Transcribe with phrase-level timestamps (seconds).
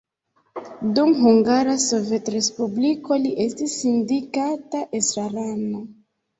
[0.95, 5.87] Dum Hungara Sovetrespubliko li estis sindikata estrarano.